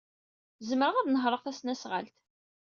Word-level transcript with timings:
Zemreɣ 0.67 0.95
ad 0.97 1.07
nehṛeɣ 1.09 1.41
tasnasɣalt. 1.43 2.15